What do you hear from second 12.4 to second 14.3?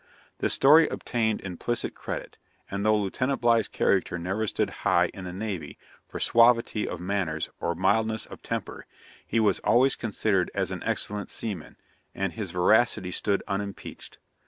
veracity stood unimpeached.